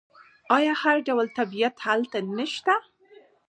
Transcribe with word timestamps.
آیا 0.57 0.73
هر 0.83 0.97
ډول 1.07 1.27
طبیعت 1.37 1.75
هلته 1.85 2.17
نشته؟ 2.37 2.73